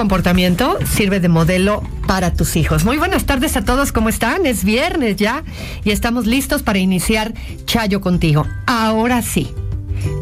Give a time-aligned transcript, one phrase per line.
[0.00, 2.86] Comportamiento sirve de modelo para tus hijos.
[2.86, 4.46] Muy buenas tardes a todos, ¿cómo están?
[4.46, 5.44] Es viernes ya
[5.84, 7.34] y estamos listos para iniciar
[7.66, 8.46] Chayo contigo.
[8.66, 9.52] Ahora sí,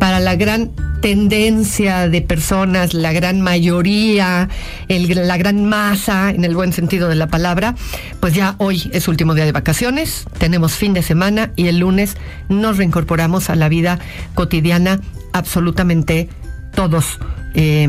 [0.01, 4.49] para la gran tendencia de personas, la gran mayoría,
[4.89, 7.77] la gran masa, en el buen sentido de la palabra,
[8.19, 12.17] pues ya hoy es último día de vacaciones, tenemos fin de semana y el lunes
[12.49, 14.01] nos reincorporamos a la vida
[14.35, 14.99] cotidiana
[15.33, 16.29] absolutamente
[16.75, 17.21] todos,
[17.55, 17.89] eh,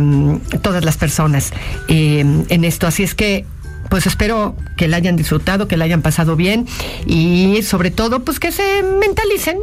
[0.61, 1.51] todas las personas
[1.87, 2.87] eh, en esto.
[2.87, 3.45] Así es que
[3.89, 6.67] pues espero que la hayan disfrutado, que la hayan pasado bien
[7.05, 9.57] y sobre todo pues que se mentalicen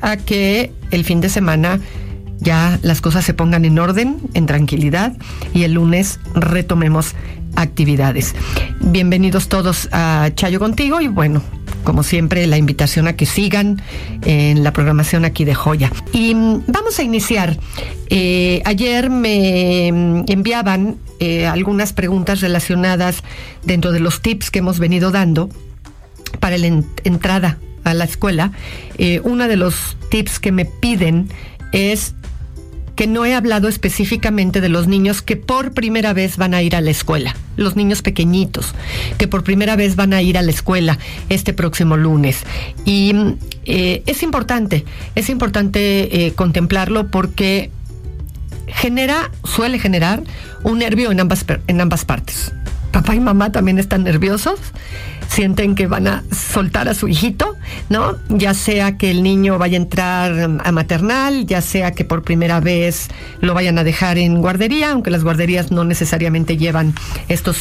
[0.00, 1.80] a que el fin de semana
[2.38, 5.14] ya las cosas se pongan en orden, en tranquilidad
[5.52, 7.14] y el lunes retomemos
[7.56, 8.34] actividades.
[8.80, 11.42] Bienvenidos todos a Chayo contigo y bueno,
[11.84, 13.80] como siempre, la invitación a que sigan
[14.24, 15.92] en la programación aquí de Joya.
[16.12, 17.56] Y mm, vamos a iniciar.
[18.10, 23.22] Eh, ayer me mm, enviaban eh, algunas preguntas relacionadas
[23.64, 25.48] dentro de los tips que hemos venido dando
[26.40, 28.52] para la entrada a la escuela.
[28.98, 31.28] Eh, uno de los tips que me piden
[31.72, 32.14] es
[32.94, 36.76] que no he hablado específicamente de los niños que por primera vez van a ir
[36.76, 38.74] a la escuela, los niños pequeñitos,
[39.18, 42.44] que por primera vez van a ir a la escuela este próximo lunes.
[42.84, 43.12] Y
[43.64, 44.84] eh, es importante,
[45.14, 47.70] es importante eh, contemplarlo porque
[48.66, 50.22] genera, suele generar
[50.62, 52.52] un nervio en ambas, en ambas partes.
[52.92, 54.60] Papá y mamá también están nerviosos
[55.28, 57.56] sienten que van a soltar a su hijito,
[57.88, 58.16] ¿no?
[58.28, 62.60] Ya sea que el niño vaya a entrar a maternal, ya sea que por primera
[62.60, 63.08] vez
[63.40, 66.94] lo vayan a dejar en guardería, aunque las guarderías no necesariamente llevan
[67.28, 67.58] estos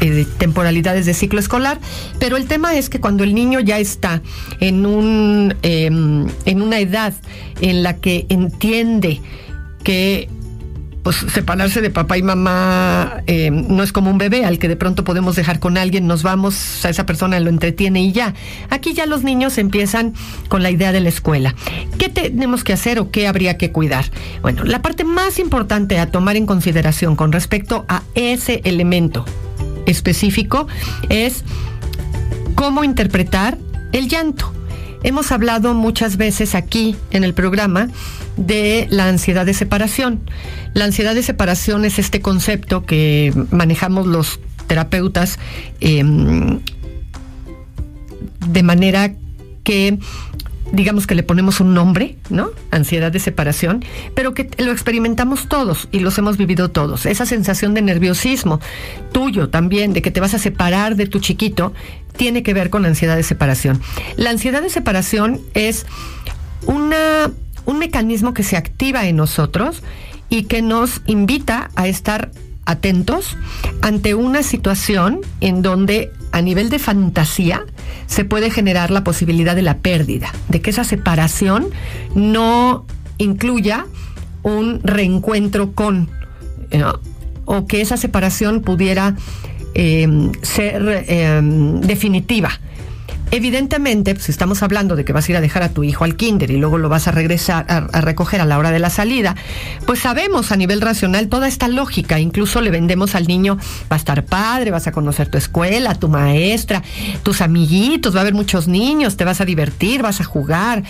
[0.00, 1.80] eh, temporalidades de ciclo escolar,
[2.18, 4.22] pero el tema es que cuando el niño ya está
[4.60, 7.14] en un em, en una edad
[7.60, 9.20] en la que entiende
[9.82, 10.28] que
[11.06, 14.74] pues separarse de papá y mamá eh, no es como un bebé al que de
[14.74, 18.34] pronto podemos dejar con alguien, nos vamos, a esa persona lo entretiene y ya.
[18.70, 20.14] Aquí ya los niños empiezan
[20.48, 21.54] con la idea de la escuela.
[21.96, 24.06] ¿Qué tenemos que hacer o qué habría que cuidar?
[24.42, 29.24] Bueno, la parte más importante a tomar en consideración con respecto a ese elemento
[29.86, 30.66] específico
[31.08, 31.44] es
[32.56, 33.58] cómo interpretar
[33.92, 34.52] el llanto.
[35.02, 37.88] Hemos hablado muchas veces aquí en el programa
[38.36, 40.20] de la ansiedad de separación.
[40.74, 45.38] La ansiedad de separación es este concepto que manejamos los terapeutas
[45.80, 46.60] em,
[48.48, 49.14] de manera
[49.62, 49.98] que
[50.72, 52.50] digamos que le ponemos un nombre, ¿no?
[52.70, 53.84] Ansiedad de separación,
[54.14, 57.06] pero que lo experimentamos todos y los hemos vivido todos.
[57.06, 58.60] Esa sensación de nerviosismo
[59.12, 61.72] tuyo también, de que te vas a separar de tu chiquito,
[62.16, 63.80] tiene que ver con la ansiedad de separación.
[64.16, 65.86] La ansiedad de separación es
[66.66, 67.30] una,
[67.64, 69.82] un mecanismo que se activa en nosotros
[70.28, 72.30] y que nos invita a estar
[72.64, 73.36] atentos
[73.80, 77.64] ante una situación en donde a nivel de fantasía
[78.06, 81.68] se puede generar la posibilidad de la pérdida, de que esa separación
[82.14, 82.84] no
[83.18, 83.86] incluya
[84.42, 86.10] un reencuentro con,
[86.70, 86.82] eh,
[87.44, 89.16] o que esa separación pudiera
[89.76, 92.50] em, ser em, definitiva.
[93.32, 96.04] Evidentemente, pues, si estamos hablando de que vas a ir a dejar a tu hijo
[96.04, 98.78] al kinder y luego lo vas a regresar a, a, recoger a la hora de
[98.78, 99.34] la salida,
[99.84, 102.20] pues sabemos a nivel racional toda esta lógica.
[102.20, 103.58] Incluso le vendemos al niño,
[103.90, 106.84] va a estar padre, vas a conocer tu escuela, tu maestra,
[107.24, 110.84] tus amiguitos, va a haber muchos niños, te vas a divertir, vas a jugar.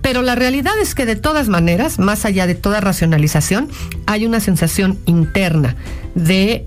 [0.00, 3.68] Pero la realidad es que de todas maneras, más allá de toda racionalización,
[4.06, 5.76] hay una sensación interna
[6.14, 6.64] de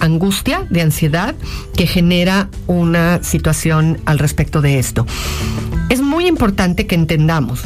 [0.00, 1.34] angustia, de ansiedad
[1.76, 5.06] que genera una situación al respecto de esto.
[5.88, 7.62] Es muy importante que entendamos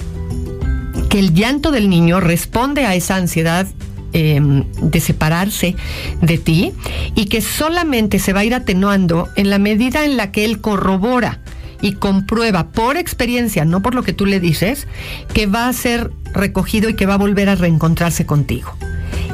[1.08, 3.66] que el llanto del niño responde a esa ansiedad
[4.12, 4.40] eh,
[4.80, 5.74] de separarse
[6.20, 6.72] de ti
[7.14, 10.60] y que solamente se va a ir atenuando en la medida en la que él
[10.60, 11.40] corrobora
[11.80, 14.86] y comprueba por experiencia, no por lo que tú le dices,
[15.32, 18.74] que va a ser recogido y que va a volver a reencontrarse contigo.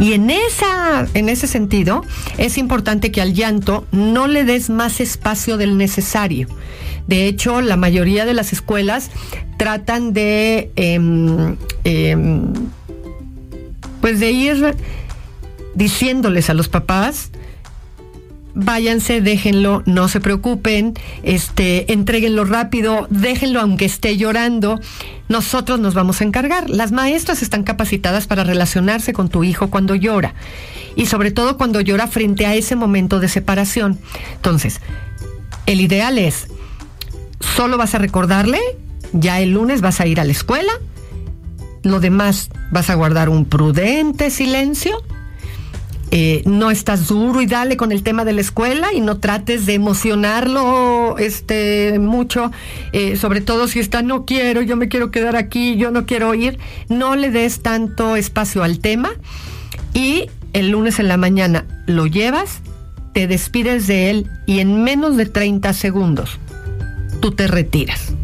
[0.01, 2.03] Y en, esa, en ese sentido,
[2.39, 6.49] es importante que al llanto no le des más espacio del necesario.
[7.07, 9.11] De hecho, la mayoría de las escuelas
[9.59, 10.99] tratan de, eh,
[11.85, 12.17] eh,
[14.01, 14.75] pues de ir
[15.75, 17.31] diciéndoles a los papás
[18.55, 24.81] váyanse, déjenlo, no se preocupen, este, entréguenlo rápido, déjenlo aunque esté llorando.
[25.31, 26.69] Nosotros nos vamos a encargar.
[26.69, 30.35] Las maestras están capacitadas para relacionarse con tu hijo cuando llora
[30.97, 33.97] y sobre todo cuando llora frente a ese momento de separación.
[34.35, 34.81] Entonces,
[35.67, 36.49] el ideal es,
[37.39, 38.59] solo vas a recordarle,
[39.13, 40.73] ya el lunes vas a ir a la escuela,
[41.85, 45.01] lo demás vas a guardar un prudente silencio
[46.13, 49.65] eh, no estás duro y dale con el tema de la escuela y no trates
[49.67, 52.51] de emocionarlo este mucho,
[52.93, 56.35] eh, sobre todo si está no quiero, yo me quiero quedar aquí, yo no quiero
[56.35, 56.59] ir,
[56.89, 59.11] no le des tanto espacio al tema
[59.95, 62.61] y el lunes en la mañana lo llevas,
[63.13, 66.39] te despides de él y en menos de 30 segundos
[67.21, 68.15] tú te retiras.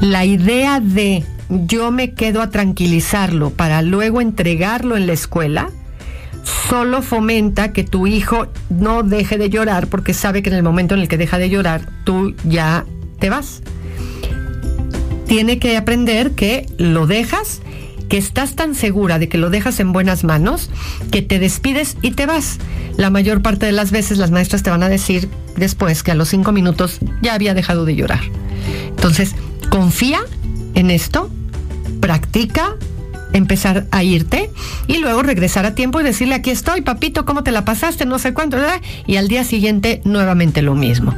[0.00, 5.70] La idea de yo me quedo a tranquilizarlo para luego entregarlo en la escuela,
[6.68, 10.94] solo fomenta que tu hijo no deje de llorar porque sabe que en el momento
[10.94, 12.84] en el que deja de llorar, tú ya
[13.18, 13.62] te vas.
[15.26, 17.60] Tiene que aprender que lo dejas,
[18.08, 20.70] que estás tan segura de que lo dejas en buenas manos,
[21.10, 22.58] que te despides y te vas.
[22.96, 26.14] La mayor parte de las veces las maestras te van a decir después que a
[26.14, 28.22] los cinco minutos ya había dejado de llorar.
[28.88, 29.34] Entonces,
[29.70, 30.20] confía
[30.74, 31.30] en esto,
[32.00, 32.76] practica,
[33.32, 34.50] empezar a irte
[34.86, 38.06] y luego regresar a tiempo y decirle aquí estoy, papito, ¿cómo te la pasaste?
[38.06, 38.80] No sé cuánto, ¿verdad?
[39.06, 41.14] Y al día siguiente nuevamente lo mismo.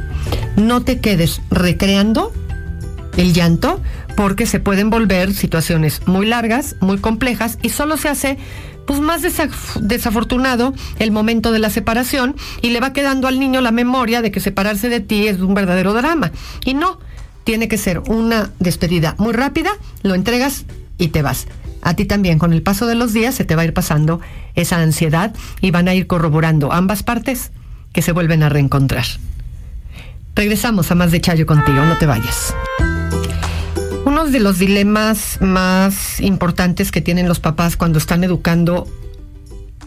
[0.55, 2.31] No te quedes recreando
[3.17, 3.81] el llanto
[4.15, 8.37] porque se pueden volver situaciones muy largas, muy complejas y solo se hace
[8.85, 9.21] pues más
[9.79, 14.29] desafortunado el momento de la separación y le va quedando al niño la memoria de
[14.29, 16.31] que separarse de ti es un verdadero drama.
[16.65, 16.99] Y no,
[17.45, 19.71] tiene que ser una despedida muy rápida,
[20.01, 20.65] lo entregas
[20.97, 21.47] y te vas
[21.83, 24.21] a ti también con el paso de los días se te va a ir pasando
[24.55, 27.51] esa ansiedad y van a ir corroborando ambas partes
[27.91, 29.05] que se vuelven a reencontrar.
[30.35, 32.55] Regresamos a más de Chayo contigo, no te vayas.
[34.05, 38.87] Uno de los dilemas más importantes que tienen los papás cuando están educando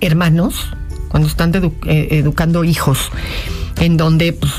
[0.00, 0.68] hermanos,
[1.08, 3.10] cuando están eh, educando hijos,
[3.80, 4.52] en donde pues,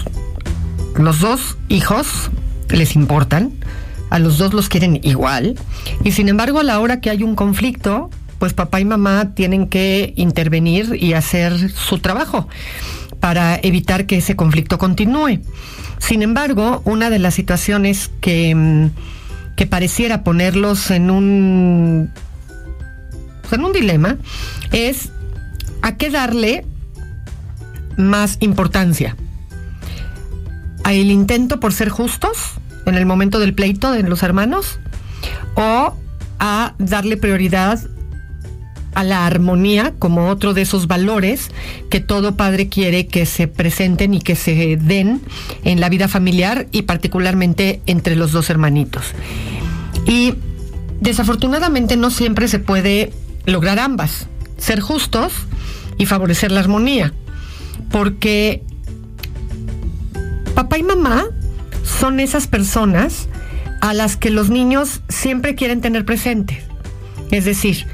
[0.97, 2.31] los dos hijos
[2.69, 3.51] les importan,
[4.09, 5.55] a los dos los quieren igual
[6.03, 8.09] y sin embargo a la hora que hay un conflicto,
[8.39, 12.47] pues papá y mamá tienen que intervenir y hacer su trabajo
[13.19, 15.41] para evitar que ese conflicto continúe.
[15.99, 18.89] Sin embargo, una de las situaciones que, mm,
[19.55, 22.11] que pareciera ponerlos en un,
[23.51, 24.17] en un dilema
[24.71, 25.09] es
[25.81, 26.65] a qué darle
[27.97, 29.15] más importancia.
[30.83, 32.37] ¿A el intento por ser justos?
[32.89, 34.79] En el momento del pleito de los hermanos
[35.55, 35.95] o
[36.39, 37.79] a darle prioridad
[38.93, 41.51] a la armonía como otro de esos valores
[41.89, 45.21] que todo padre quiere que se presenten y que se den
[45.63, 49.05] en la vida familiar y particularmente entre los dos hermanitos.
[50.07, 50.33] Y
[50.99, 53.11] desafortunadamente no siempre se puede
[53.45, 54.27] lograr ambas,
[54.57, 55.31] ser justos
[55.99, 57.13] y favorecer la armonía,
[57.91, 58.63] porque
[60.55, 61.27] papá y mamá
[61.87, 63.27] son esas personas
[63.81, 66.59] a las que los niños siempre quieren tener presentes.
[67.31, 67.85] Es decir,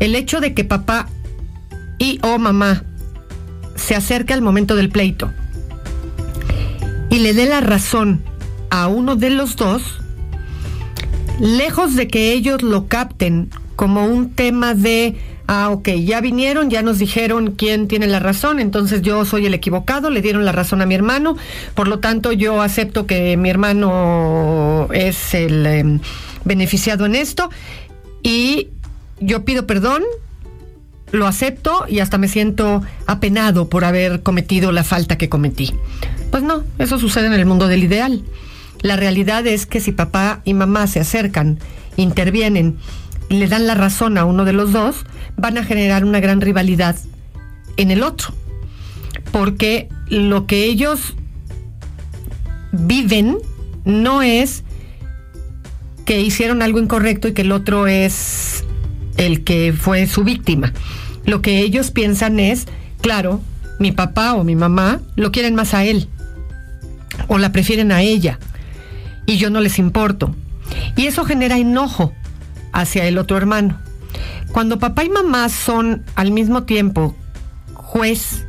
[0.00, 1.08] el hecho de que papá
[1.98, 2.84] y o mamá
[3.76, 5.32] se acerque al momento del pleito
[7.10, 8.22] y le dé la razón
[8.70, 9.82] a uno de los dos,
[11.38, 16.82] lejos de que ellos lo capten como un tema de Ah, ok, ya vinieron, ya
[16.82, 20.80] nos dijeron quién tiene la razón, entonces yo soy el equivocado, le dieron la razón
[20.82, 21.36] a mi hermano,
[21.74, 26.00] por lo tanto yo acepto que mi hermano es el em,
[26.44, 27.50] beneficiado en esto
[28.22, 28.68] y
[29.20, 30.02] yo pido perdón,
[31.10, 35.74] lo acepto y hasta me siento apenado por haber cometido la falta que cometí.
[36.30, 38.22] Pues no, eso sucede en el mundo del ideal.
[38.80, 41.58] La realidad es que si papá y mamá se acercan,
[41.96, 42.78] intervienen,
[43.32, 45.04] le dan la razón a uno de los dos,
[45.36, 46.96] van a generar una gran rivalidad
[47.76, 48.34] en el otro.
[49.30, 51.14] Porque lo que ellos
[52.72, 53.38] viven
[53.84, 54.64] no es
[56.04, 58.64] que hicieron algo incorrecto y que el otro es
[59.16, 60.72] el que fue su víctima.
[61.24, 62.66] Lo que ellos piensan es,
[63.00, 63.40] claro,
[63.78, 66.08] mi papá o mi mamá lo quieren más a él
[67.28, 68.38] o la prefieren a ella
[69.26, 70.34] y yo no les importo.
[70.96, 72.12] Y eso genera enojo
[72.72, 73.78] hacia el otro hermano.
[74.52, 77.16] Cuando papá y mamá son al mismo tiempo
[77.74, 78.46] juez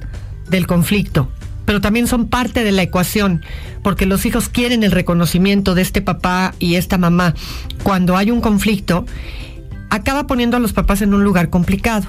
[0.50, 1.30] del conflicto,
[1.66, 3.42] pero también son parte de la ecuación,
[3.84, 7.34] porque los hijos quieren el reconocimiento de este papá y esta mamá.
[7.84, 9.06] Cuando hay un conflicto,
[9.90, 12.08] acaba poniendo a los papás en un lugar complicado.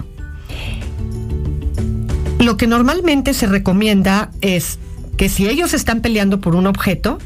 [2.40, 4.78] Lo que normalmente se recomienda es
[5.16, 7.18] que si ellos están peleando por un objeto,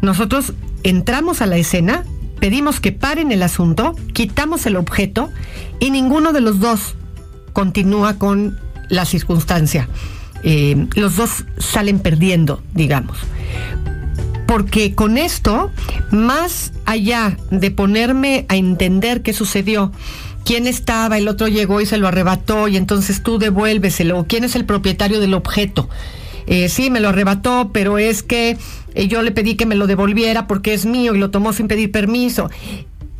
[0.00, 2.04] nosotros entramos a la escena
[2.42, 5.30] pedimos que paren el asunto, quitamos el objeto
[5.78, 6.96] y ninguno de los dos
[7.52, 8.58] continúa con
[8.88, 9.88] la circunstancia.
[10.42, 13.16] Eh, los dos salen perdiendo, digamos.
[14.48, 15.70] Porque con esto,
[16.10, 19.92] más allá de ponerme a entender qué sucedió,
[20.44, 24.56] quién estaba, el otro llegó y se lo arrebató y entonces tú devuélveselo, quién es
[24.56, 25.88] el propietario del objeto.
[26.48, 28.58] Eh, sí, me lo arrebató, pero es que
[28.94, 31.68] y yo le pedí que me lo devolviera porque es mío y lo tomó sin
[31.68, 32.50] pedir permiso.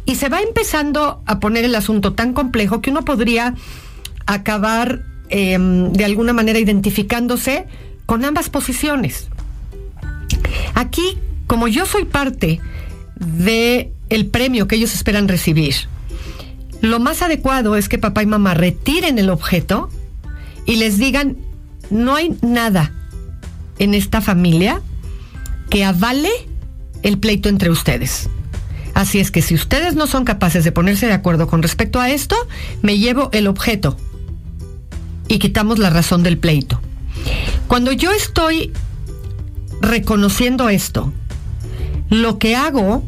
[0.04, 3.54] Y se va empezando a poner el asunto tan complejo que uno podría
[4.26, 7.66] acabar em, de alguna manera identificándose
[8.06, 9.28] con ambas posiciones.
[10.74, 12.60] Aquí, como yo soy parte
[13.16, 15.74] de el premio que ellos esperan recibir,
[16.80, 19.88] lo más adecuado es que papá y mamá retiren el objeto
[20.66, 21.36] y les digan,
[21.90, 22.92] no hay nada
[23.78, 24.82] en esta familia
[25.72, 26.28] que avale
[27.02, 28.28] el pleito entre ustedes.
[28.92, 32.10] Así es que si ustedes no son capaces de ponerse de acuerdo con respecto a
[32.10, 32.36] esto,
[32.82, 33.96] me llevo el objeto
[35.28, 36.78] y quitamos la razón del pleito.
[37.68, 38.70] Cuando yo estoy
[39.80, 41.10] reconociendo esto,
[42.10, 43.02] lo que hago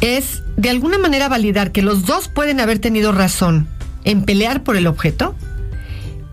[0.00, 3.68] es de alguna manera validar que los dos pueden haber tenido razón
[4.04, 5.34] en pelear por el objeto,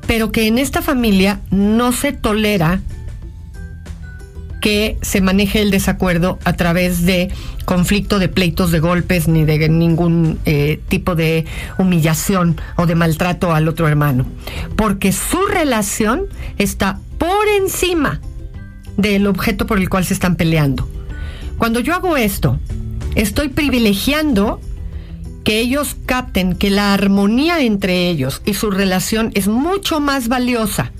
[0.08, 2.80] pero que en esta familia no se tolera
[4.62, 7.30] que se maneje el desacuerdo a través de
[7.66, 11.46] conflicto de pleitos de golpes ni de ningún eh, tipo de
[11.78, 14.26] humillación o de maltrato al otro hermano.
[14.78, 16.28] Porque su relación
[16.58, 18.22] está por encima
[18.98, 20.88] del objeto por el cual se están peleando.
[21.58, 22.60] Cuando yo hago esto,
[23.16, 24.62] estoy privilegiando
[25.44, 30.92] que ellos capten que la armonía entre ellos y su relación es mucho más valiosa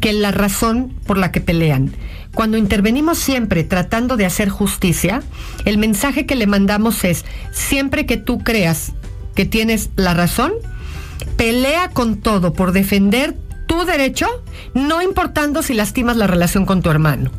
[0.00, 1.92] que la razón por la que pelean.
[2.36, 5.22] Cuando intervenimos siempre tratando de hacer justicia,
[5.64, 8.92] el mensaje que le mandamos es, siempre que tú creas
[9.34, 10.52] que tienes la razón,
[11.38, 13.34] pelea con todo por defender
[13.66, 14.26] tu derecho,
[14.74, 17.30] no importando si lastimas la relación con tu hermano.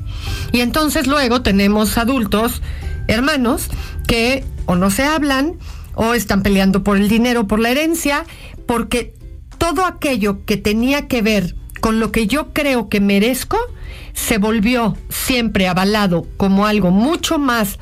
[0.51, 2.63] Y entonces luego tenemos adultos,
[3.07, 3.69] hermanos,
[4.07, 5.59] que o no se hablan,
[5.93, 8.25] o están peleando por el dinero, por la herencia,
[8.65, 9.13] porque
[9.59, 13.59] todo aquello que tenía que ver con lo que yo creo que merezco,
[14.13, 17.79] se volvió siempre avalado como algo mucho más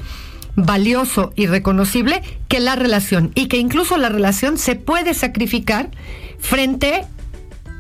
[0.56, 5.90] valioso y reconocible que la relación y que incluso la relación se puede sacrificar
[6.40, 7.04] frente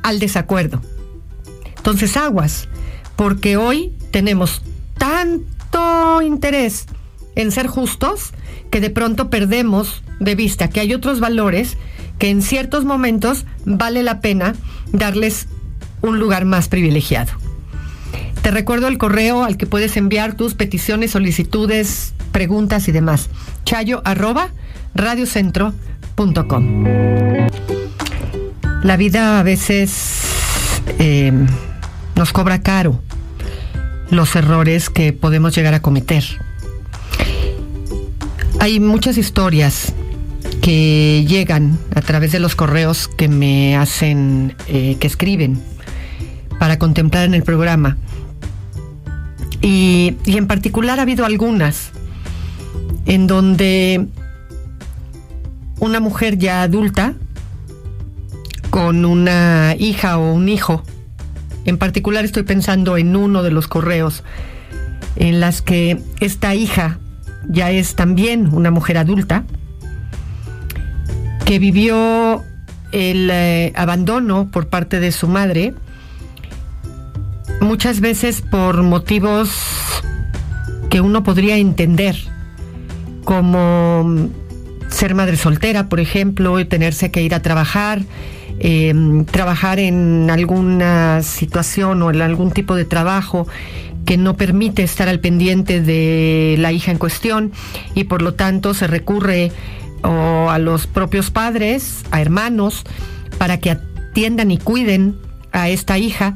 [0.03, 0.82] al desacuerdo.
[1.77, 2.67] Entonces aguas,
[3.15, 4.62] porque hoy tenemos
[4.98, 6.86] tanto interés
[7.36, 8.34] en ser justos
[8.72, 11.77] que de pronto perdemos de vista que hay otros valores
[12.20, 14.55] que en ciertos momentos vale la pena
[14.91, 15.48] darles
[16.01, 17.45] un lugar más privilegiado.
[18.46, 23.32] Te recuerdo el correo al que puedes enviar tus peticiones, solicitudes, preguntas y demás.
[23.64, 24.50] Chayo arroba
[24.94, 26.84] radiocentro.com.
[28.84, 30.22] La vida a veces
[31.00, 31.34] eh,
[32.16, 33.02] nos cobra caro
[34.12, 36.24] los errores que podemos llegar a cometer.
[38.60, 39.92] Hay muchas historias
[40.62, 45.60] que llegan a través de los correos que me hacen, eh, que escriben
[46.60, 47.98] para contemplar en el programa.
[49.65, 51.89] Y, en particular ha habido algunas
[53.07, 54.05] en donde
[55.79, 57.15] una mujer ya adulta
[58.69, 60.84] con una hija o un hijo.
[61.65, 64.24] En particular estoy pensando en uno de los correos
[65.15, 67.00] en las que esta hija
[67.50, 69.45] ya es también una mujer adulta
[71.43, 72.43] que vivió
[72.91, 75.74] el eh, abandono por parte de su madre,
[77.65, 79.50] muchas veces por motivos
[80.89, 82.15] que uno podría entender,
[83.25, 84.29] como
[84.89, 88.03] ser madre soltera, por ejemplo, y tenerse que ir a trabajar,
[88.60, 93.48] em, trabajar en alguna situación o en algún tipo de trabajo
[94.05, 97.51] que no permite estar al pendiente de la hija en cuestión
[97.95, 99.51] y por lo tanto se recurre
[100.03, 102.84] o a los propios padres, a hermanos,
[103.39, 105.15] para que atiendan y cuiden
[105.51, 106.36] a esta hija.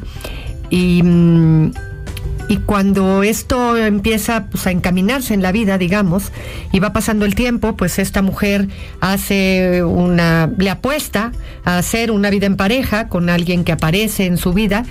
[0.70, 1.72] Y, mm,
[2.50, 6.32] y cuando esto empieza pues, a encaminarse en la vida, digamos,
[6.72, 8.68] y va pasando el tiempo, pues esta mujer
[9.02, 11.32] hace una, le apuesta
[11.64, 14.84] a hacer una vida en pareja con alguien que aparece en su vida.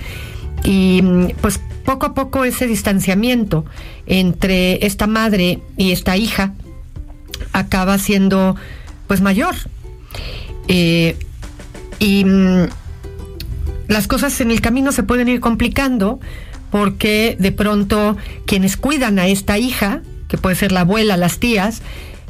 [0.63, 3.65] Y mm, pues poco a poco ese distanciamiento
[4.05, 6.53] entre esta madre y esta hija
[7.51, 8.55] acaba siendo
[9.07, 9.55] pues mayor.
[10.69, 11.17] Eh,
[11.99, 12.67] y mm,
[13.89, 16.19] las cosas en el camino se pueden ir complicando
[16.71, 18.15] porque de pronto
[18.45, 21.81] quienes cuidan a esta hija, que puede ser la abuela, las tías,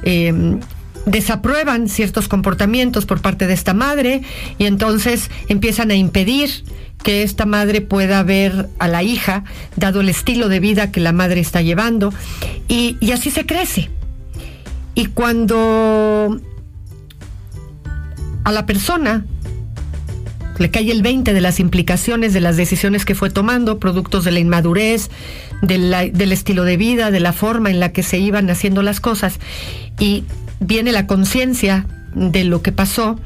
[0.03, 0.61] em,
[1.05, 4.21] desaprueban ciertos comportamientos por parte de esta madre
[4.57, 6.63] y entonces empiezan a impedir
[7.03, 9.43] que esta madre pueda ver a la hija,
[9.75, 12.13] dado el estilo de vida que la madre está llevando,
[12.67, 13.89] y, y así se crece.
[14.95, 16.39] Y cuando
[18.43, 19.25] a la persona
[20.59, 24.31] le cae el 20 de las implicaciones de las decisiones que fue tomando, productos de
[24.31, 25.09] la inmadurez,
[25.61, 29.39] del estilo de vida, de la forma en la que se iban haciendo las cosas,
[29.99, 30.25] y
[30.59, 33.19] viene la conciencia de lo que pasó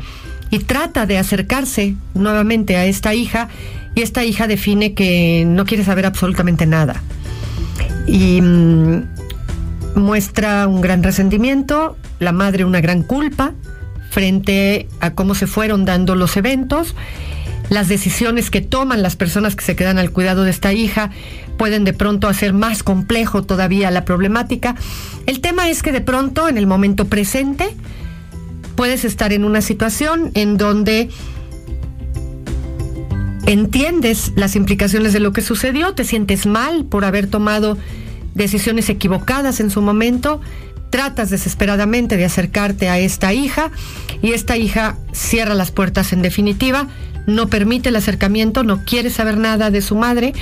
[0.52, 3.50] y trata de acercarse nuevamente a esta hija,
[3.96, 7.02] y esta hija define que no quiere saber absolutamente nada.
[8.06, 9.04] Y mm,
[9.96, 13.54] muestra un gran resentimiento, la madre una gran culpa
[14.14, 16.96] frente a cómo se fueron dando los eventos.
[17.70, 21.10] Las decisiones que toman las personas que se quedan al cuidado de esta hija
[21.58, 24.76] pueden de pronto hacer más complejo todavía la problemática.
[25.26, 27.76] El tema es que de pronto, en el momento presente,
[28.76, 31.10] puedes estar en una situación en donde
[33.48, 37.78] entiendes las implicaciones de lo que sucedió, te sientes mal por haber tomado
[38.36, 40.42] decisiones equivocadas en su momento,
[40.94, 43.72] tratas desesperadamente de acercarte a esta hija
[44.22, 46.88] y esta hija cierra las puertas en definitiva,
[47.26, 50.34] no permite el acercamiento, no quiere saber nada de su madre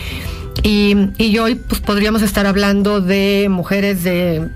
[0.61, 4.49] y, hoy pues podríamos estar hablando de mujeres de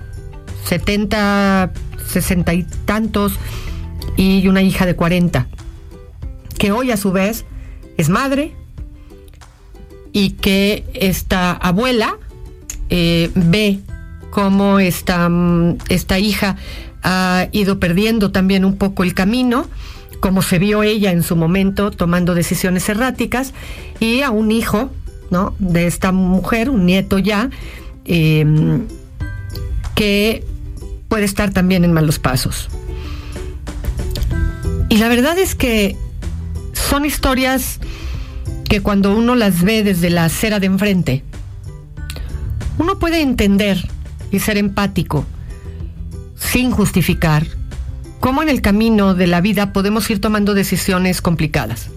[0.66, 1.72] 70,
[2.06, 3.32] 60 y tantos
[4.18, 5.46] y una hija de 40,
[6.58, 7.46] que hoy a su vez
[7.96, 8.54] es madre
[10.12, 12.18] y que esta abuela
[12.90, 13.80] eh, ve
[14.36, 15.30] cómo esta,
[15.88, 16.56] esta hija
[17.02, 19.66] ha ido perdiendo también un poco el camino,
[20.20, 23.54] como se vio ella en su momento tomando decisiones erráticas,
[23.98, 24.90] y a un hijo
[25.30, 25.54] ¿no?
[25.58, 27.48] de esta mujer, un nieto ya,
[28.04, 28.82] em,
[29.94, 30.44] que
[31.08, 32.68] puede estar también en malos pasos.
[34.90, 35.96] Y la verdad es que
[36.74, 37.80] son historias
[38.68, 41.24] que cuando uno las ve desde la acera de enfrente,
[42.76, 43.95] uno puede entender
[44.30, 45.24] y ser empático
[46.36, 47.46] sin justificar
[48.20, 51.90] cómo en el camino de la vida podemos ir tomando decisiones complicadas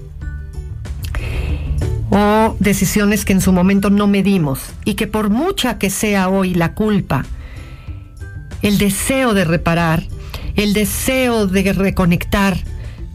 [2.09, 6.53] o decisiones que en su momento no medimos y que por mucha que sea hoy
[6.53, 7.25] la culpa,
[8.61, 10.03] el deseo de reparar,
[10.55, 12.57] el deseo de reconectar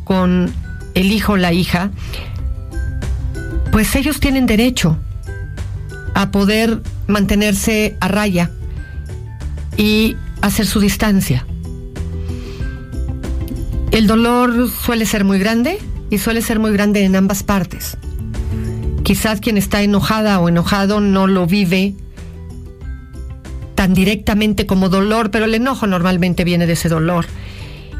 [0.05, 0.53] con
[0.94, 1.90] el hijo o la hija,
[3.72, 4.96] pues ellos tienen derecho
[6.14, 8.50] a poder mantenerse a raya
[9.77, 11.47] y hacer su distancia.
[13.91, 15.79] El dolor suele ser muy grande
[16.11, 17.97] y suele ser muy grande en ambas partes.
[19.05, 21.95] Quizás quien está enojada o enojado no lo vive
[23.75, 27.27] tan directamente como dolor, pero el enojo normalmente viene de ese dolor.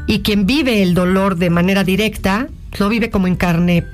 [0.07, 2.47] Y quien vive el dolor de manera directa,
[2.79, 3.85] lo vive como en carne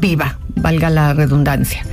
[0.00, 1.84] viva, valga la redundancia.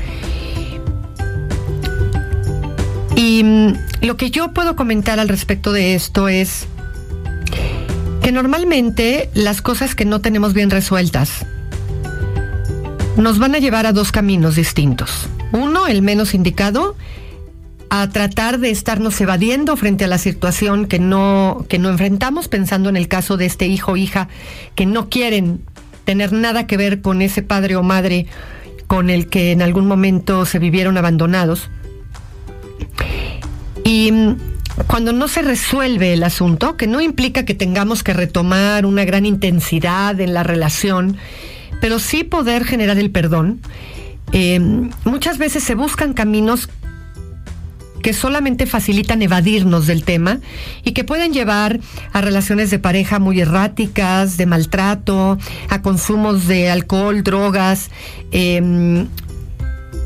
[3.16, 6.68] Y mm, lo que yo puedo comentar al respecto de esto es
[8.22, 11.46] que normalmente las cosas que no tenemos bien resueltas
[13.18, 15.28] nos van a llevar a dos caminos distintos.
[15.52, 16.96] Uno, el menos indicado,
[17.90, 22.90] a tratar de estarnos evadiendo frente a la situación que no, que no enfrentamos, pensando
[22.90, 24.30] en el caso de este hijo o hija
[24.74, 25.62] que no quieren
[26.04, 28.26] tener nada que ver con ese padre o madre
[28.88, 31.70] con el que en algún momento se vivieron abandonados.
[33.84, 34.38] Y mm,
[34.88, 39.26] cuando no se resuelve el asunto, que no implica que tengamos que retomar una gran
[39.26, 41.18] intensidad en la relación,
[41.82, 43.60] pero sí poder generar el perdón,
[44.32, 44.60] eh,
[45.06, 46.70] muchas veces se buscan caminos
[48.04, 50.40] que solamente facilitan evadirnos del tema
[50.84, 51.80] y que pueden llevar
[52.12, 57.90] a relaciones de pareja muy erráticas, de maltrato, a consumos de alcohol, drogas,
[58.32, 59.08] em,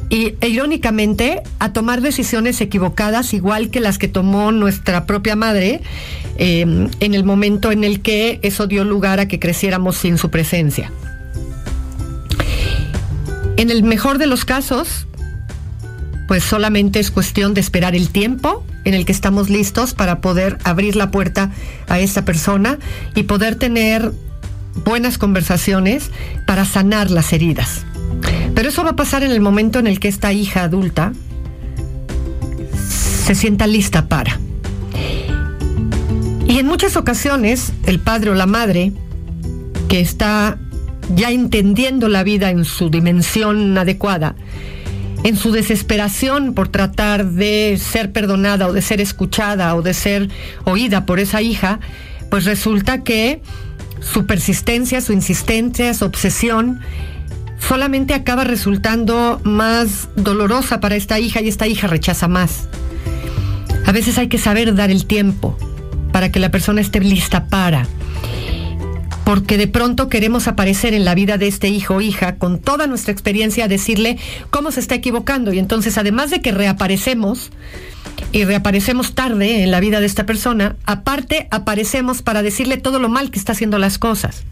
[0.10, 5.82] y e, irónicamente a tomar decisiones equivocadas igual que las que tomó nuestra propia madre
[6.38, 10.30] em, en el momento en el que eso dio lugar a que creciéramos sin su
[10.30, 10.92] presencia.
[13.58, 15.08] En el mejor de los casos,
[16.28, 20.58] pues solamente es cuestión de esperar el tiempo en el que estamos listos para poder
[20.64, 21.52] abrir la puerta
[21.88, 22.78] a esta persona
[23.16, 24.12] y poder tener
[24.86, 26.12] buenas conversaciones
[26.46, 27.84] para sanar las heridas.
[28.54, 31.14] Pero eso va a pasar en el momento en el que esta hija adulta
[33.26, 34.40] se sienta lista para.
[36.48, 38.94] Y en muchas ocasiones el padre o la madre
[39.90, 40.58] que está
[41.16, 44.36] ya entendiendo la vida en su dimensión adecuada,
[45.24, 50.30] en su desesperación por tratar de ser perdonada o de ser escuchada o de ser
[50.64, 51.80] oída por esa hija,
[52.30, 53.42] pues resulta que
[54.00, 56.80] su persistencia, su insistencia, su obsesión,
[57.60, 62.68] solamente acaba resultando más dolorosa para esta hija y esta hija rechaza más.
[63.86, 65.58] A veces hay que saber dar el tiempo
[66.12, 67.88] para que la persona esté lista para
[69.28, 72.88] porque de pronto queremos aparecer en la vida de este hijo o hija con toda
[72.88, 74.18] nuestra experiencia a decirle
[74.52, 75.52] cómo se está equivocando.
[75.52, 77.52] Y entonces, además de que reaparecemos,
[78.32, 83.10] y reaparecemos tarde en la vida de esta persona, aparte aparecemos para decirle todo lo
[83.10, 84.46] mal que está haciendo las cosas.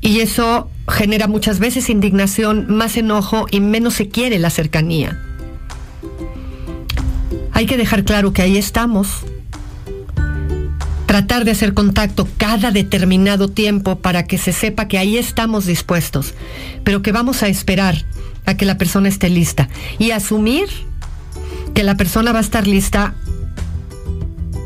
[0.00, 5.20] Y eso genera muchas veces indignación, más enojo y menos se quiere la cercanía.
[7.52, 9.24] Hay que dejar claro que ahí estamos.
[11.06, 16.34] Tratar de hacer contacto cada determinado tiempo para que se sepa que ahí estamos dispuestos,
[16.84, 18.06] pero que vamos a esperar
[18.46, 19.68] a que la persona esté lista.
[19.98, 20.68] Y asumir
[21.74, 23.14] que la persona va a estar lista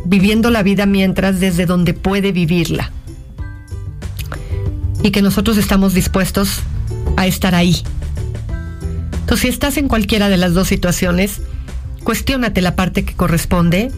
[0.05, 2.92] viviendo la vida mientras desde donde puede vivirla
[5.04, 6.60] y que nosotros estamos dispuestos
[7.16, 7.76] a estar ahí.
[9.20, 11.42] Entonces, si estás en cualquiera de las dos situaciones,
[12.02, 13.92] cuestiónate la parte que corresponde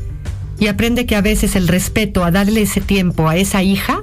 [0.58, 4.02] y aprende que a veces el respeto a darle ese tiempo a esa hija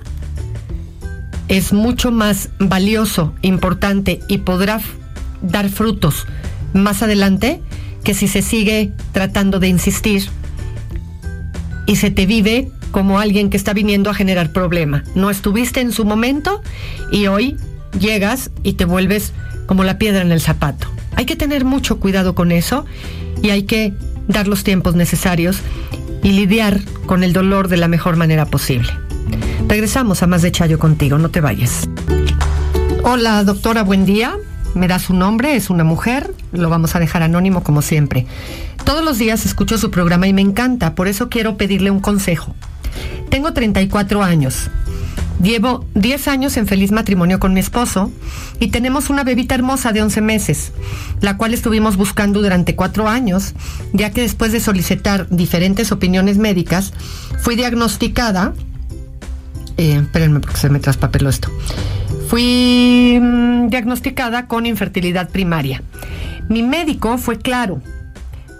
[1.49, 4.79] es mucho más valioso, importante y podrá
[5.41, 6.25] dar frutos
[6.73, 7.61] más adelante
[8.05, 10.29] que si se sigue tratando de insistir
[11.85, 15.03] y se te vive como alguien que está viniendo a generar problema.
[15.15, 16.61] No estuviste en su momento
[17.11, 17.57] y hoy
[17.99, 19.33] llegas y te vuelves
[19.65, 20.87] como la piedra en el zapato.
[21.15, 22.85] Hay que tener mucho cuidado con eso
[23.41, 23.93] y hay que
[24.27, 25.57] dar los tiempos necesarios
[26.21, 28.93] y lidiar con el dolor de la mejor manera posible.
[29.67, 31.89] Regresamos a más de Chayo contigo, no te vayas.
[33.01, 34.35] Hola, doctora, buen día.
[34.75, 38.27] Me da su nombre, es una mujer, lo vamos a dejar anónimo como siempre.
[38.85, 42.55] Todos los días escucho su programa y me encanta, por eso quiero pedirle un consejo.
[43.29, 44.69] Tengo 34 años.
[45.41, 48.11] Llevo 10 años en feliz matrimonio con mi esposo
[48.59, 50.71] y tenemos una bebita hermosa de 11 meses,
[51.19, 53.53] la cual estuvimos buscando durante 4 años,
[53.91, 56.93] ya que después de solicitar diferentes opiniones médicas,
[57.41, 58.53] fui diagnosticada,
[59.75, 61.51] eh, espérenme porque se me traspapeló esto,
[62.29, 65.83] fui mm, diagnosticada con infertilidad primaria.
[66.47, 67.81] Mi médico fue claro,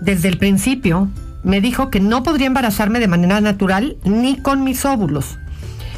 [0.02, 1.08] desde el principio
[1.44, 5.38] me dijo que no podría embarazarme de manera natural ni con mis óvulos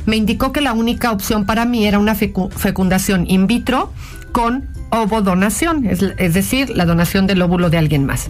[0.06, 3.92] me indicó que la única opción para mí era una fecundación in vitro
[4.32, 8.30] con ovodonación, es, es decir, la donación del óvulo de alguien más.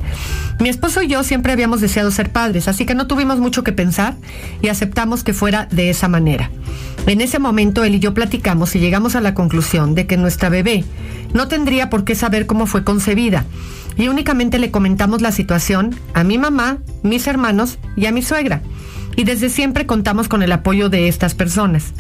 [0.60, 3.74] Mi esposo y yo siempre habíamos deseado ser padres, así que no tuvimos mucho que
[3.74, 4.16] pensar
[4.62, 6.50] y aceptamos que fuera de esa manera.
[7.08, 10.50] En ese momento él y yo platicamos y llegamos a la conclusión de que nuestra
[10.50, 10.86] bebé
[11.34, 13.46] no tendría por qué saber cómo fue concebida
[13.98, 18.62] y únicamente le comentamos la situación a mi mamá, mis hermanos y a mi suegra
[19.16, 21.94] y desde siempre contamos con el apoyo de estas personas.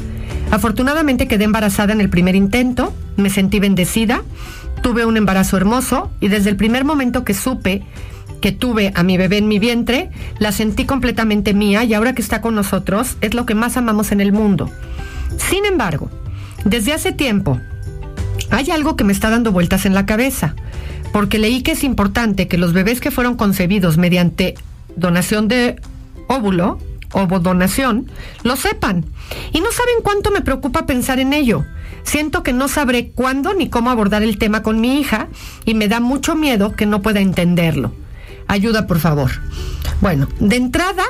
[0.52, 4.22] Afortunadamente quedé embarazada en el primer intento, me sentí bendecida,
[4.82, 7.84] tuve un embarazo hermoso y desde el primer momento que supe
[8.42, 12.22] que tuve a mi bebé en mi vientre, la sentí completamente mía y ahora que
[12.22, 14.70] está con nosotros es lo que más amamos en el mundo.
[15.38, 16.12] Sin embargo,
[16.64, 17.60] desde hace tiempo
[18.52, 20.56] hay algo que me está dando vueltas en la cabeza,
[21.12, 24.56] porque leí que es importante que los bebés que fueron concebidos mediante
[24.96, 25.80] donación de
[26.28, 26.80] óvulo
[27.42, 28.12] donación
[28.44, 29.06] lo sepan.
[29.54, 31.66] Y no saben cuánto me preocupa pensar en ello.
[32.04, 35.28] Siento que no sabré cuándo ni cómo abordar el tema con mi hija
[35.66, 37.94] y me da mucho miedo que no pueda entenderlo.
[38.48, 39.32] Ayuda, por favor.
[40.02, 41.04] Bueno, de entrada,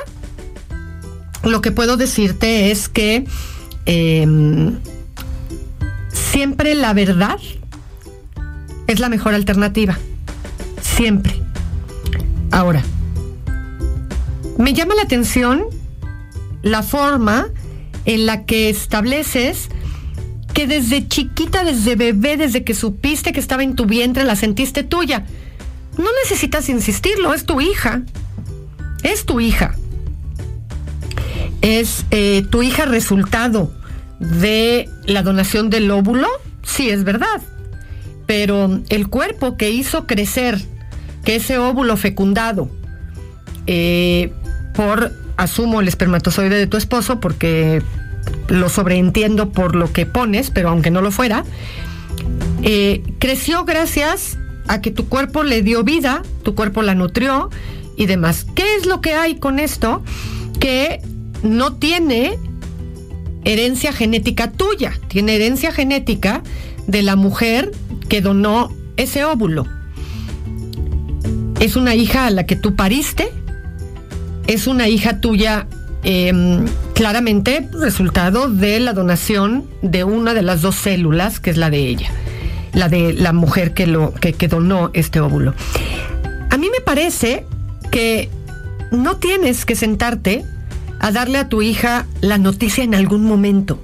[1.42, 3.26] lo que puedo decirte es que
[3.84, 4.78] em,
[6.08, 7.38] siempre la verdad
[8.86, 9.98] es la mejor alternativa.
[10.80, 11.40] Siempre.
[12.50, 12.82] Ahora,
[14.58, 15.64] me llama la atención
[16.62, 17.48] la forma
[18.04, 19.68] en la que estableces
[20.54, 24.82] que desde chiquita, desde bebé, desde que supiste que estaba en tu vientre, la sentiste
[24.82, 25.26] tuya.
[25.98, 28.02] No necesitas insistirlo, es tu hija.
[29.02, 29.74] Es tu hija.
[31.60, 33.70] Es eh, tu hija resultado
[34.18, 36.28] de la donación del óvulo,
[36.62, 37.42] sí es verdad.
[38.26, 40.60] Pero el cuerpo que hizo crecer
[41.24, 42.70] que ese óvulo fecundado
[43.66, 44.32] eh,
[44.74, 47.82] por, asumo, el espermatozoide de tu esposo, porque
[48.48, 51.44] lo sobreentiendo por lo que pones, pero aunque no lo fuera,
[52.62, 57.50] eh, creció gracias a que tu cuerpo le dio vida, tu cuerpo la nutrió
[57.96, 58.46] y demás.
[58.54, 60.02] ¿Qué es lo que hay con esto?
[60.60, 61.00] Que
[61.42, 62.38] no tiene
[63.44, 66.42] herencia genética tuya, tiene herencia genética
[66.86, 67.72] de la mujer
[68.08, 69.66] que donó ese óvulo.
[71.60, 73.30] Es una hija a la que tú pariste,
[74.46, 75.66] es una hija tuya
[76.08, 76.64] Em,
[76.94, 81.78] claramente resultado de la donación de una de las dos células, que es la de
[81.78, 82.12] ella,
[82.74, 85.52] la de la mujer que, lo, que, que donó este óvulo.
[86.48, 87.44] A mí me parece
[87.90, 88.30] que
[88.92, 90.44] no tienes que sentarte
[91.00, 93.82] a darle a tu hija la noticia en algún momento.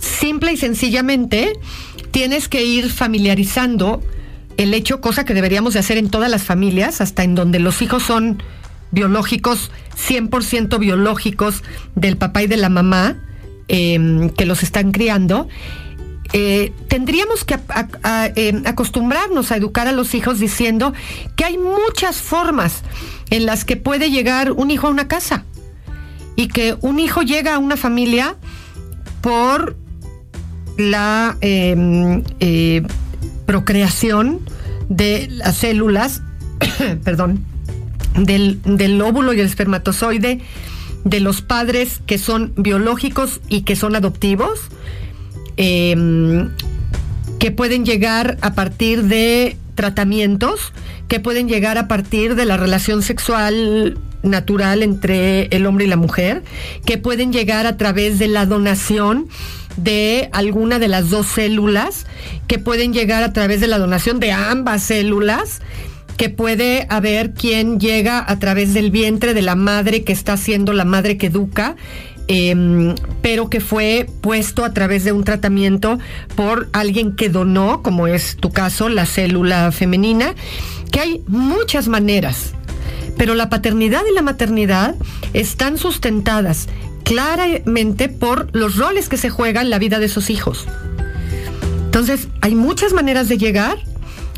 [0.00, 1.52] Simple y sencillamente
[2.12, 4.02] tienes que ir familiarizando
[4.56, 7.82] el hecho, cosa que deberíamos de hacer en todas las familias, hasta en donde los
[7.82, 8.42] hijos son
[8.90, 13.16] biológicos, 100% biológicos del papá y de la mamá
[13.68, 15.48] em, que los están criando,
[16.34, 17.58] eh, tendríamos que
[18.36, 20.92] em, acostumbrarnos a educar a los hijos diciendo
[21.36, 22.82] que hay muchas formas
[23.30, 25.44] en las que puede llegar un hijo a una casa
[26.36, 28.36] y que un hijo llega a una familia
[29.20, 29.76] por
[30.90, 32.82] la em, eh,
[33.46, 34.40] procreación
[34.88, 36.22] de las células,
[37.04, 37.44] perdón,
[38.16, 40.40] del, óvulo y el espermatozoide
[41.04, 44.60] de los padres que son biológicos y que son adoptivos,
[45.56, 46.50] em,
[47.38, 50.72] que pueden llegar a partir de tratamientos,
[51.08, 55.96] que pueden llegar a partir de la relación sexual natural entre el hombre y la
[55.96, 56.42] mujer,
[56.86, 59.28] que pueden llegar a través de la donación
[59.76, 62.06] de alguna de las dos células,
[62.46, 65.60] que pueden llegar a través de la donación de ambas células
[66.16, 70.72] que puede haber quien llega a través del vientre de la madre que está siendo
[70.72, 71.76] la madre que educa.
[72.28, 75.98] Em, pero que fue puesto a través de un tratamiento
[76.36, 80.36] por alguien que donó, como es tu caso, la célula femenina,
[80.92, 82.52] que hay muchas maneras,
[83.18, 84.94] pero la paternidad y la maternidad
[85.32, 86.68] están sustentadas
[87.04, 90.66] claramente por los roles que se juegan en la vida de sus hijos.
[91.84, 93.78] Entonces, hay muchas maneras de llegar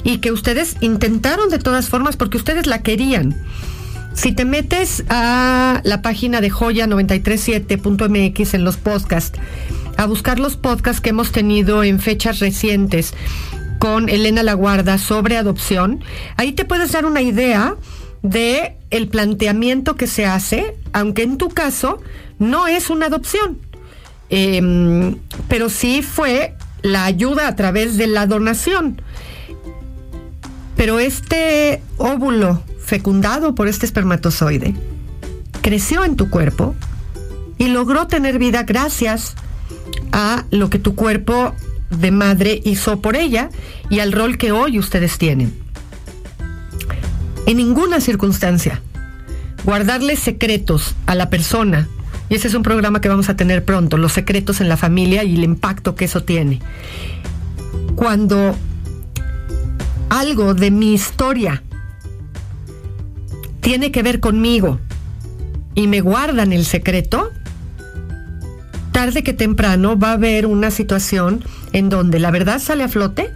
[0.03, 3.37] y que ustedes intentaron de todas formas porque ustedes la querían.
[4.13, 9.39] Si te metes a la página de joya937.mx en los podcasts,
[9.97, 13.15] a buscar los podcasts que hemos tenido en fechas recientes
[13.79, 16.03] con Elena Laguarda sobre adopción,
[16.37, 17.77] ahí te puedes dar una idea
[18.23, 22.01] de el planteamiento que se hace, aunque en tu caso
[22.39, 23.59] no es una adopción,
[24.29, 25.17] em,
[25.49, 29.01] pero sí fue la ayuda a través de la donación.
[30.77, 34.75] Pero este óvulo fecundado por este espermatozoide
[35.63, 36.75] creció en tu cuerpo
[37.57, 39.35] y logró tener vida gracias
[40.13, 41.55] a lo que tu cuerpo
[41.91, 43.51] de madre hizo por ella
[43.89, 45.55] y al rol que hoy ustedes tienen.
[47.47, 48.83] En ninguna circunstancia,
[49.65, 51.89] guardarle secretos a la persona,
[52.35, 55.35] ese es un programa que vamos a tener pronto, los secretos en la familia y
[55.35, 56.61] el impacto que eso tiene.
[57.95, 58.57] Cuando
[60.09, 61.63] algo de mi historia
[63.61, 64.81] tiene que ver conmigo
[65.75, 67.31] y me guardan el secreto,
[68.93, 73.31] tarde que temprano va a haber una situación en donde la verdad sale a flote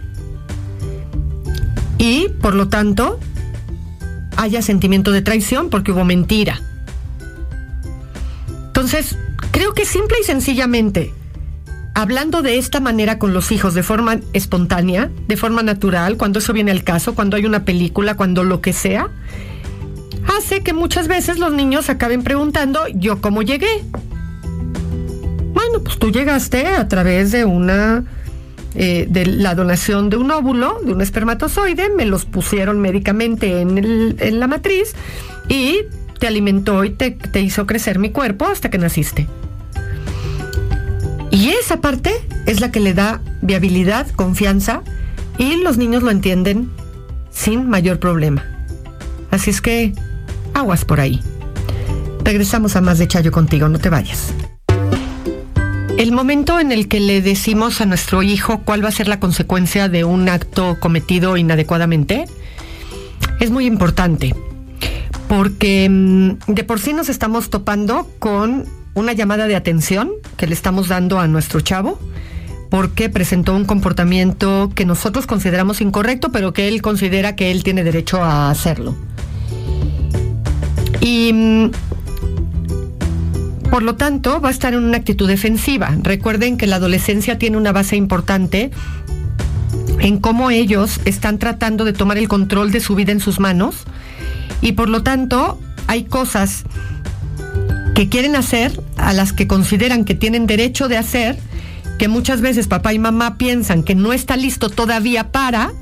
[1.97, 3.19] y por lo tanto
[4.37, 6.61] haya sentimiento de traición porque hubo mentira.
[9.51, 11.13] Creo que simple y sencillamente
[11.95, 16.53] hablando de esta manera con los hijos de forma espontánea, de forma natural, cuando eso
[16.53, 19.09] viene al caso, cuando hay una película, cuando lo que sea,
[20.37, 23.83] hace que muchas veces los niños acaben preguntando, ¿yo cómo llegué?
[25.53, 28.05] Bueno, pues tú llegaste a través de una
[28.75, 34.39] eh, de la donación de un óvulo, de un espermatozoide, me los pusieron médicamente en,
[34.39, 34.93] la matriz
[35.47, 35.79] y
[36.19, 39.27] te alimentó y te, te hizo crecer mi cuerpo hasta que naciste.
[41.31, 42.13] Y esa parte
[42.45, 44.81] es la que le da viabilidad, confianza
[45.37, 46.69] y los niños lo entienden
[47.31, 48.43] sin mayor problema.
[49.31, 49.93] Así es que
[50.53, 51.21] aguas por ahí.
[52.23, 54.33] Regresamos a más de Chayo contigo, no te vayas.
[55.97, 59.19] El momento en el que le decimos a nuestro hijo cuál va a ser la
[59.19, 62.25] consecuencia de un acto cometido inadecuadamente
[63.39, 64.35] es muy importante,
[65.29, 68.65] porque mm, de por sí nos estamos topando con
[68.95, 71.97] una llamada de atención que le estamos dando a nuestro chavo
[72.69, 77.83] porque presentó un comportamiento que nosotros consideramos incorrecto, pero que él considera que él tiene
[77.83, 78.95] derecho a hacerlo.
[81.01, 81.71] Y mm,
[83.71, 85.95] por lo tanto, va a estar en una actitud defensiva.
[86.01, 88.71] Recuerden que la adolescencia tiene una base importante
[89.99, 93.85] en cómo ellos están tratando de tomar el control de su vida en sus manos
[94.61, 96.63] y por lo tanto hay cosas
[97.95, 101.37] que quieren hacer, a las que consideran que tienen derecho de hacer,
[101.97, 105.73] que muchas veces papá y mamá piensan que no está listo todavía para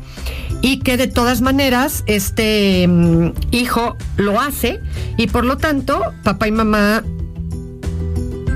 [0.62, 4.80] y que de todas maneras este mm, hijo lo hace
[5.18, 7.04] y por lo tanto papá y mamá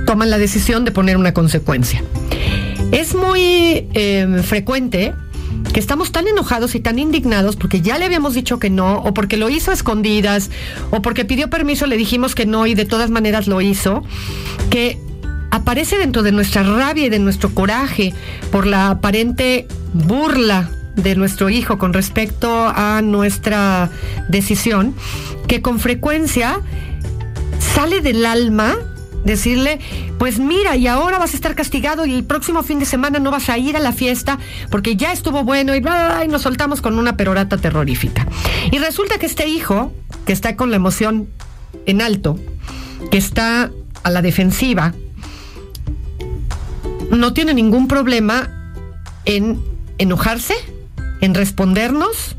[0.08, 2.04] toman la decisión de poner una consecuencia.
[2.92, 5.14] Es muy em, frecuente
[5.74, 9.13] que estamos tan enojados y tan indignados porque ya le habíamos dicho que no, o
[9.13, 10.50] porque lo hizo a escondidas,
[10.89, 14.04] o porque pidió permiso, le dijimos que no y de todas maneras lo hizo,
[14.69, 15.00] que
[15.52, 18.13] aparece dentro de nuestra rabia y de nuestro coraje
[18.52, 23.89] por la aparente burla de nuestro hijo con respecto a nuestra
[24.30, 24.93] decisión,
[25.47, 26.60] que con frecuencia
[27.60, 28.76] sale del alma
[29.24, 29.80] decirle,
[30.18, 33.32] pues mira, y ahora vas a estar castigado y el próximo fin de semana no
[33.32, 36.82] vas a ir a la fiesta porque ya estuvo bueno y, bla, y nos soltamos
[36.82, 38.28] con una perorata terrorífica.
[38.72, 39.94] Y resulta que este hijo,
[40.26, 41.30] que está con la emoción
[41.86, 42.40] en alto,
[43.12, 43.72] que está
[44.04, 44.94] a la defensiva,
[47.12, 48.50] no tiene ningún problema
[49.26, 49.62] en
[49.98, 50.56] enojarse,
[51.20, 52.36] en respondernos,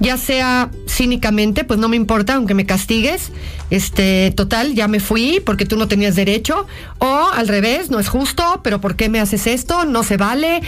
[0.00, 3.32] ya sea cínicamente, pues no me importa, aunque me castigues,
[3.70, 6.66] este, total, ya me fui porque tú no tenías derecho,
[6.98, 9.84] o al revés, no es justo, pero ¿por qué me haces esto?
[9.84, 10.62] No se vale,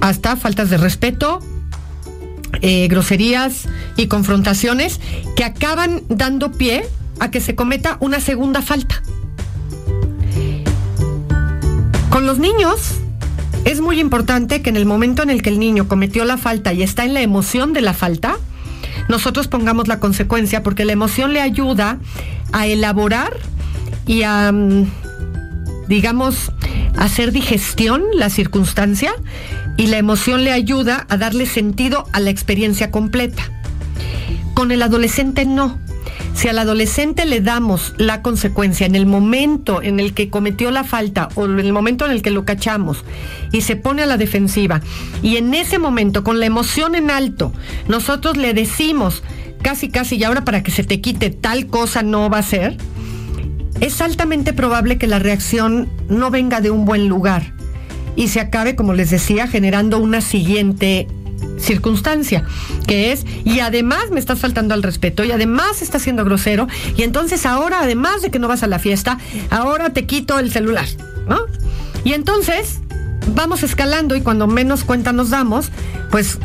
[0.00, 1.40] hasta faltas de respeto,
[2.62, 5.00] eh, groserías y confrontaciones
[5.36, 6.84] que acaban dando pie
[7.20, 9.02] a que se cometa una segunda falta.
[12.10, 12.80] Con los niños,
[13.64, 16.72] es muy importante que en el momento en el que el niño cometió la falta
[16.72, 18.36] y está en la emoción de la falta,
[19.10, 21.98] nosotros pongamos la consecuencia porque la emoción le ayuda
[22.52, 23.36] a elaborar
[24.06, 24.86] y a, mm,
[25.88, 26.52] digamos,
[26.96, 29.12] hacer digestión la circunstancia
[29.76, 33.42] y la emoción le ayuda a darle sentido a la experiencia completa.
[34.60, 35.78] Con el adolescente no.
[36.34, 40.84] Si al adolescente le damos la consecuencia en el momento en el que cometió la
[40.84, 43.02] falta o en el momento en el que lo cachamos
[43.52, 44.82] y se pone a la defensiva
[45.22, 47.54] y en ese momento con la emoción en alto
[47.88, 49.22] nosotros le decimos
[49.62, 52.76] casi casi y ahora para que se te quite tal cosa no va a ser,
[53.80, 57.54] es altamente probable que la reacción no venga de un buen lugar
[58.14, 61.06] y se acabe, como les decía, generando una siguiente
[61.60, 62.44] circunstancia,
[62.86, 67.02] que es, y además me estás faltando al respeto, y además estás siendo grosero, y
[67.02, 69.18] entonces ahora, además de que no vas a la fiesta,
[69.50, 70.86] ahora te quito el celular,
[71.28, 71.38] ¿no?
[72.04, 72.80] Y entonces
[73.34, 75.70] vamos escalando y cuando menos cuenta nos damos,
[76.10, 76.38] pues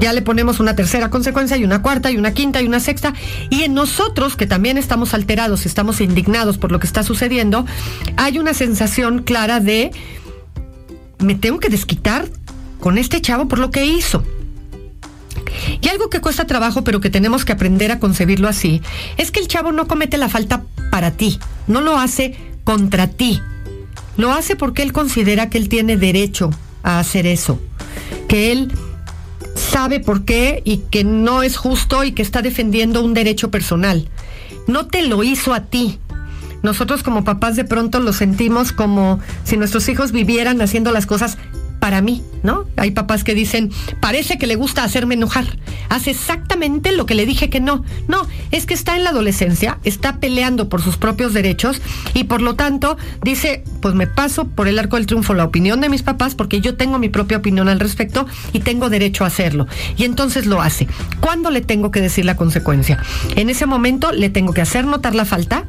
[0.00, 3.14] ya le ponemos una tercera consecuencia y una cuarta y una quinta y una sexta.
[3.50, 7.64] Y en nosotros, que también estamos alterados, estamos indignados por lo que está sucediendo,
[8.16, 9.90] hay una sensación clara de,
[11.18, 12.28] me tengo que desquitar
[12.86, 14.22] con este chavo por lo que hizo.
[15.80, 18.80] Y algo que cuesta trabajo, pero que tenemos que aprender a concebirlo así,
[19.16, 23.42] es que el chavo no comete la falta para ti, no lo hace contra ti.
[24.16, 26.50] Lo hace porque él considera que él tiene derecho
[26.84, 27.60] a hacer eso,
[28.28, 28.72] que él
[29.56, 34.08] sabe por qué y que no es justo y que está defendiendo un derecho personal.
[34.68, 35.98] No te lo hizo a ti.
[36.62, 41.36] Nosotros como papás de pronto lo sentimos como si nuestros hijos vivieran haciendo las cosas
[41.86, 42.64] para mí, ¿no?
[42.76, 43.70] Hay papás que dicen,
[44.00, 45.44] parece que le gusta hacerme enojar.
[45.88, 47.84] hace exactamente lo que le dije que no.
[48.08, 51.80] No, es que está en la adolescencia, está peleando por sus propios derechos
[52.12, 55.80] y por lo tanto dice, pues me paso por el arco del triunfo la opinión
[55.80, 59.28] de mis papás porque yo tengo mi propia opinión al respecto y tengo derecho a
[59.28, 59.68] hacerlo.
[59.96, 60.88] Y entonces lo hace.
[61.20, 62.98] ¿Cuándo le tengo que decir la consecuencia?
[63.36, 65.66] En ese momento le tengo que hacer notar la falta,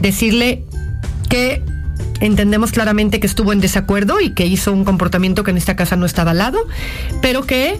[0.00, 0.64] decirle
[1.28, 1.62] que
[2.22, 5.96] entendemos claramente que estuvo en desacuerdo y que hizo un comportamiento que en esta casa
[5.96, 6.58] no estaba al lado,
[7.20, 7.78] pero que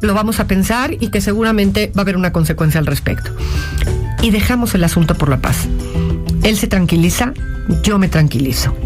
[0.00, 3.30] lo vamos a pensar y que seguramente va a haber una consecuencia al respecto.
[4.22, 5.66] Y dejamos el asunto por la paz.
[6.42, 7.32] Él se tranquiliza,
[7.82, 8.76] yo me tranquilizo.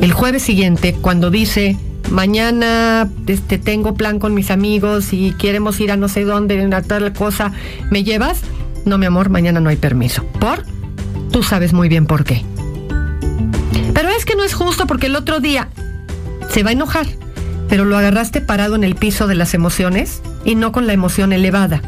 [0.00, 1.76] El jueves siguiente, cuando dice,
[2.10, 6.82] mañana este, tengo plan con mis amigos y queremos ir a no sé dónde, a
[6.82, 7.52] tal cosa,
[7.90, 8.40] ¿me llevas?
[8.86, 10.24] No, mi amor, mañana no hay permiso.
[10.40, 10.64] ¿Por?
[11.30, 12.42] Tú sabes muy bien por qué.
[13.98, 15.70] Pero es que no es justo porque el otro día
[16.50, 17.08] se va a enojar,
[17.68, 21.32] pero lo agarraste parado en el piso de las emociones y no con la emoción
[21.32, 21.82] elevada.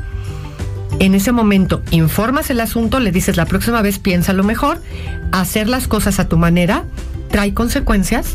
[0.98, 4.82] En ese momento informas el asunto, le dices la próxima vez piensa lo mejor,
[5.30, 6.82] hacer las cosas a tu manera
[7.30, 8.34] trae consecuencias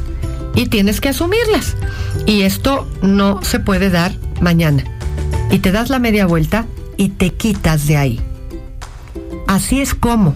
[0.56, 1.76] y tienes que asumirlas.
[2.26, 4.86] Y esto no se puede dar mañana.
[5.52, 6.66] Y te das la media vuelta
[6.96, 8.22] y te quitas de ahí.
[9.48, 10.34] Así es como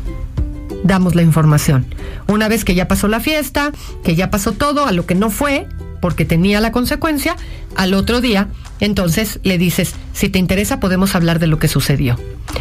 [0.89, 1.85] damos la información.
[2.27, 3.71] Una vez que ya pasó la fiesta,
[4.03, 5.67] que ya pasó todo, a lo que no fue,
[6.01, 7.37] porque tenía la consecuencia,
[7.77, 8.49] al otro día,
[8.81, 12.17] entonces le dices, si te interesa podemos hablar de lo que sucedió.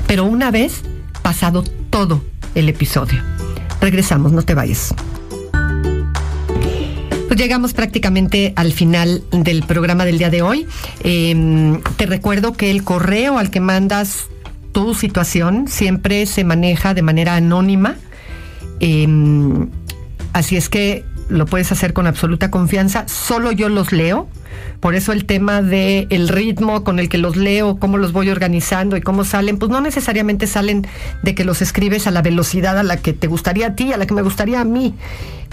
[0.06, 0.82] Pero una vez
[1.22, 2.22] pasado todo
[2.54, 3.22] el episodio.
[3.80, 4.94] Regresamos, no te vayas.
[7.28, 10.66] Pues llegamos prácticamente al final del programa del día de hoy.
[11.02, 14.26] Em, te recuerdo que el correo al que mandas
[14.72, 17.96] tu situación siempre se maneja de manera anónima
[18.80, 19.68] Em,
[20.32, 23.06] así es que lo puedes hacer con absoluta confianza.
[23.08, 24.28] Solo yo los leo.
[24.80, 28.30] Por eso el tema de el ritmo con el que los leo, cómo los voy
[28.30, 30.86] organizando y cómo salen, pues no necesariamente salen
[31.22, 33.96] de que los escribes a la velocidad a la que te gustaría a ti, a
[33.96, 34.94] la que me gustaría a mí,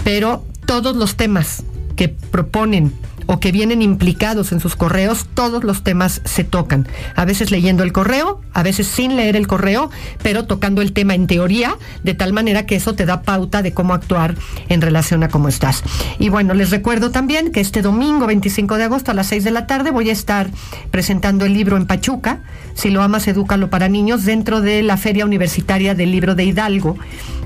[0.04, 1.64] pero todos los temas
[1.96, 2.94] que proponen
[3.26, 6.88] o que vienen implicados en sus correos, todos los temas se tocan.
[7.16, 9.90] A veces leyendo el correo, a veces sin leer el correo,
[10.22, 13.74] pero tocando el tema en teoría, de tal manera que eso te da pauta de
[13.74, 14.36] cómo actuar
[14.70, 15.84] en relación a cómo estás.
[16.20, 19.52] Y bueno, les recuerdo también que este domingo 25 de agosto a las 6 de
[19.52, 20.50] la tarde voy a estar
[20.92, 22.42] presentando el libro en Pachuca,
[22.74, 26.98] Si lo amas, edúcalo para niños, dentro de la Feria Universitaria del Libro de Hidalgo,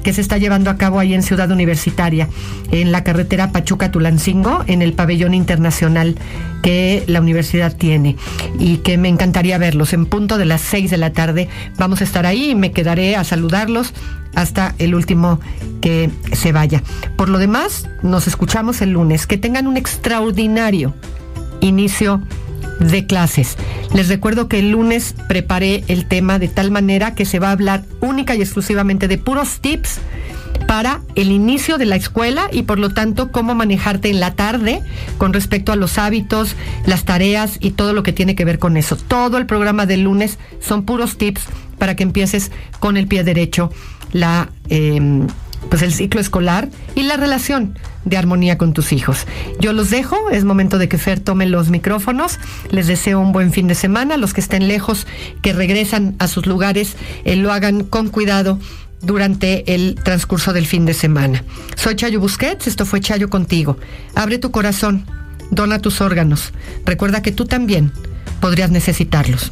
[0.04, 2.28] que se está llevando a cabo ahí en Ciudad Universitaria,
[2.72, 6.16] en la carretera Pachuca-Tulancingo, en el pabellón internacional nacional
[6.64, 8.18] que la universidad tiene
[8.58, 9.94] y que me encantaría verlos.
[9.94, 11.48] En punto de las 6 de la tarde
[11.78, 13.94] vamos a estar ahí y me quedaré a saludarlos
[14.36, 15.40] hasta el último
[15.82, 16.84] que se vaya.
[17.16, 19.26] Por lo demás, nos escuchamos el lunes.
[19.26, 20.94] Que tengan un extraordinario
[21.62, 22.22] inicio
[22.80, 23.58] de clases.
[23.94, 27.54] Les recuerdo que el lunes preparé el tema de tal manera que se va a
[27.54, 30.00] hablar única y exclusivamente de puros tips
[30.68, 34.82] para el inicio de la escuela y por lo tanto cómo manejarte en la tarde
[35.18, 36.56] con respecto a los hábitos,
[36.86, 38.96] las tareas y todo lo que tiene que ver con eso.
[38.96, 41.44] Todo el programa del lunes son puros tips
[41.78, 43.72] para que empieces con el pie derecho
[44.12, 45.28] la em,
[45.70, 49.26] pues el ciclo escolar y la relación de armonía con tus hijos.
[49.60, 52.40] Yo los dejo, es momento de que Fer tome los micrófonos.
[52.72, 54.18] Les deseo un buen fin de semana.
[54.18, 55.06] Los que estén lejos,
[55.42, 56.96] que regresan a sus lugares,
[57.26, 58.60] eh, lo hagan con cuidado
[59.02, 61.44] durante el transcurso del fin de semana.
[61.76, 63.78] Soy Chayo Busquets, esto fue Chayo contigo.
[64.16, 65.06] Abre tu corazón,
[65.52, 66.54] dona tus órganos.
[66.86, 67.92] Recuerda que tú también
[68.42, 69.52] podrías necesitarlos.